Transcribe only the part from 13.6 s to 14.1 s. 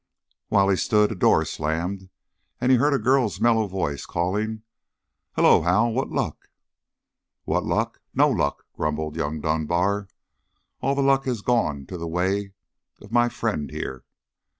here."